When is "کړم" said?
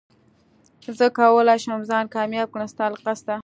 2.53-2.67